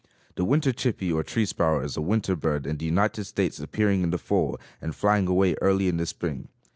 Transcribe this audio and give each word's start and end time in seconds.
The 0.33 0.43
winter 0.45 0.73
chippy 0.73 1.11
or 1.13 1.21
tree 1.21 1.45
sparrow 1.45 1.81
is 1.83 1.95
a 1.95 2.01
winter 2.01 2.35
bird, 2.35 2.65
in 2.65 2.77
the 2.77 2.87
United 2.87 3.23
States 3.25 3.59
appearing 3.59 4.01
in 4.01 4.09
the 4.09 4.17
fall 4.17 4.57
and 4.81 4.95
flying 4.95 5.27
away 5.27 5.55
early 5.61 5.87
in 5.87 5.97
the 5.97 6.07
spring. 6.07 6.47